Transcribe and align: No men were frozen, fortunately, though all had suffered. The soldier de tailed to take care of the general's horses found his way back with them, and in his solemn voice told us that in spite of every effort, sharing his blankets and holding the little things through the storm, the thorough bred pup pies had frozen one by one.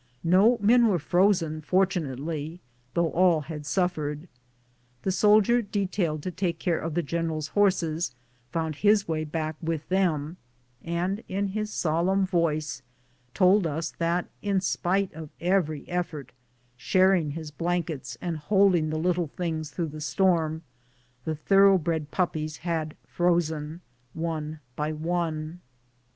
No 0.23 0.57
men 0.61 0.87
were 0.87 0.97
frozen, 0.97 1.61
fortunately, 1.61 2.59
though 2.95 3.11
all 3.11 3.41
had 3.41 3.67
suffered. 3.67 4.27
The 5.03 5.11
soldier 5.11 5.61
de 5.61 5.85
tailed 5.85 6.23
to 6.23 6.31
take 6.31 6.57
care 6.57 6.79
of 6.79 6.95
the 6.95 7.03
general's 7.03 7.49
horses 7.49 8.15
found 8.51 8.77
his 8.77 9.07
way 9.07 9.25
back 9.25 9.57
with 9.61 9.87
them, 9.89 10.37
and 10.83 11.23
in 11.27 11.49
his 11.49 11.71
solemn 11.71 12.25
voice 12.25 12.81
told 13.35 13.67
us 13.67 13.91
that 13.99 14.25
in 14.41 14.59
spite 14.59 15.13
of 15.13 15.29
every 15.39 15.87
effort, 15.87 16.31
sharing 16.77 17.29
his 17.33 17.51
blankets 17.51 18.17
and 18.21 18.37
holding 18.37 18.89
the 18.89 18.97
little 18.97 19.27
things 19.27 19.69
through 19.69 19.89
the 19.89 20.01
storm, 20.01 20.63
the 21.25 21.35
thorough 21.35 21.77
bred 21.77 22.09
pup 22.09 22.33
pies 22.33 22.57
had 22.65 22.97
frozen 23.05 23.81
one 24.15 24.61
by 24.75 24.91
one. 24.91 25.59